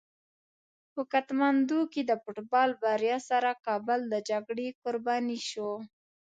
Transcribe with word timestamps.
په 0.93 1.01
کتمندو 1.13 1.79
کې 1.91 2.01
د 2.05 2.11
فوټبال 2.21 2.69
بریا 2.83 3.17
سره 3.29 3.49
کابل 3.67 3.99
د 4.07 4.15
جګړې 4.29 4.67
قرباني 4.83 5.39
شو. 5.49 5.71